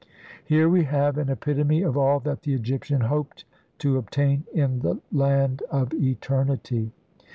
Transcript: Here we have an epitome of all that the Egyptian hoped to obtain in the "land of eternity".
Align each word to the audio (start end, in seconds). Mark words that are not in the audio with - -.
Here 0.43 0.67
we 0.67 0.85
have 0.85 1.19
an 1.19 1.29
epitome 1.29 1.83
of 1.83 1.95
all 1.95 2.19
that 2.21 2.41
the 2.41 2.55
Egyptian 2.55 3.01
hoped 3.01 3.45
to 3.77 3.97
obtain 3.97 4.45
in 4.51 4.79
the 4.79 4.99
"land 5.11 5.61
of 5.69 5.93
eternity". 5.93 6.91